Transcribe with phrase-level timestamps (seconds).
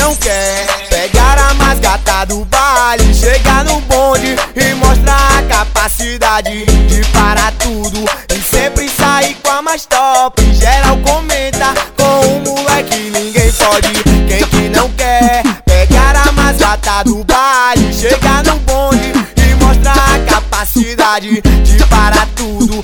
[0.00, 0.66] não quer.
[0.88, 7.52] Pegar a mais gata do baile Chegar no bonde e mostrar a capacidade De parar
[7.52, 8.04] tudo.
[8.34, 10.42] E sempre sair com a mais top.
[10.54, 13.92] Geral comenta com um moleque ninguém pode.
[14.28, 15.42] Quem que não quer?
[15.64, 22.26] Pegar a mais gata do baile Chegar no bonde e mostrar a capacidade De parar
[22.34, 22.79] tudo.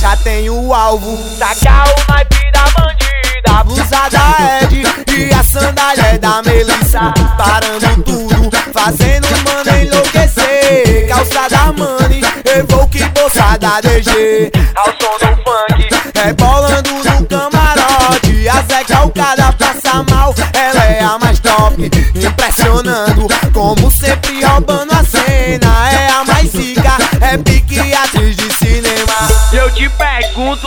[0.00, 3.60] Já tem o alvo, Saca o naipe da bandida.
[3.60, 4.82] a blusa da Ed
[5.16, 7.12] e a sandália da Melissa.
[7.36, 11.08] Parando tudo, fazendo os mano enlouquecer.
[11.08, 12.22] Calça da Money,
[12.56, 14.50] Evoque bolsa da DG.
[14.74, 15.88] Ao som do funk.
[16.14, 21.90] Rebolando no camarote, a Zé Calcada passa mal, ela é a mais top.
[22.14, 25.90] Impressionando, como sempre roubando a cena.
[25.92, 29.23] É a mais zica, é pique atriz de cinema.
[29.56, 30.66] Eu te pergunto.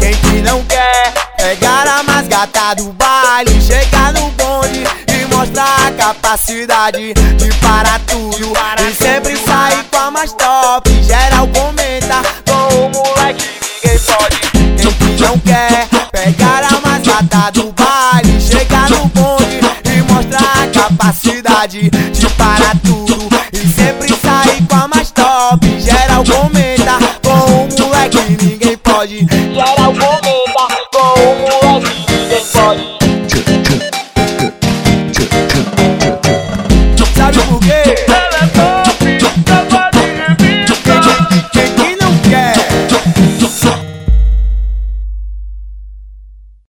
[0.00, 5.88] Quem que não quer pegar a mais gata do baile, chegar no bonde e mostrar
[5.88, 10.90] a capacidade de parar tudo e sempre sair com a mais top.
[11.02, 13.44] Geral comenta com o moleque,
[13.84, 14.36] ninguém pode.
[14.78, 19.60] Quem que não quer pegar a mais gata do baile, chegar no bonde
[19.94, 22.65] e mostrar a capacidade de parar